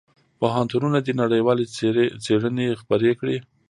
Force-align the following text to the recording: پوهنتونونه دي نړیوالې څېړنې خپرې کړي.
پوهنتونونه 0.39 0.97
دي 1.05 1.13
نړیوالې 1.21 1.65
څېړنې 2.25 2.67
خپرې 2.81 3.11
کړي. 3.19 3.37